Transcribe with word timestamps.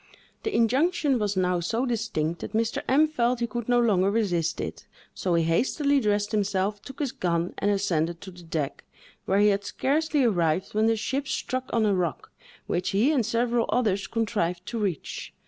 The 0.41 0.55
injunction 0.55 1.19
was 1.19 1.37
now 1.37 1.59
so 1.59 1.85
distinct 1.85 2.41
that 2.41 2.53
Mr. 2.53 2.81
M—— 2.87 3.05
felt 3.07 3.39
he 3.39 3.45
could 3.45 3.69
no 3.69 3.79
longer 3.79 4.09
resist 4.09 4.59
it; 4.59 4.87
so 5.13 5.35
he 5.35 5.43
hastily 5.43 5.99
dressed 5.99 6.31
himself, 6.31 6.81
took 6.81 6.97
his 6.97 7.11
gun, 7.11 7.53
and 7.59 7.69
ascended 7.69 8.19
to 8.21 8.31
the 8.31 8.41
deck, 8.41 8.83
where 9.25 9.37
he 9.37 9.49
had 9.49 9.63
scarcely 9.63 10.23
arrived, 10.23 10.73
when 10.73 10.87
the 10.87 10.95
ship 10.95 11.27
struck 11.27 11.69
on 11.71 11.85
a 11.85 11.93
rock, 11.93 12.31
which 12.65 12.89
he 12.89 13.11
and 13.11 13.27
several 13.27 13.67
others 13.69 14.07
contrived 14.07 14.65
to 14.65 14.79
reach. 14.79 15.35